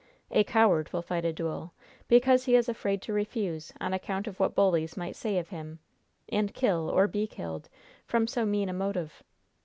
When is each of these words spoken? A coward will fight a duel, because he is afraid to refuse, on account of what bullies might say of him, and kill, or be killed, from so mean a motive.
A 0.31 0.43
coward 0.43 0.91
will 0.91 1.03
fight 1.03 1.25
a 1.25 1.31
duel, 1.31 1.75
because 2.07 2.45
he 2.45 2.55
is 2.55 2.67
afraid 2.67 3.03
to 3.03 3.13
refuse, 3.13 3.71
on 3.79 3.93
account 3.93 4.25
of 4.25 4.39
what 4.39 4.55
bullies 4.55 4.97
might 4.97 5.15
say 5.15 5.37
of 5.37 5.49
him, 5.49 5.77
and 6.27 6.55
kill, 6.55 6.89
or 6.89 7.07
be 7.07 7.27
killed, 7.27 7.69
from 8.07 8.25
so 8.25 8.43
mean 8.43 8.67
a 8.67 8.73
motive. 8.73 9.21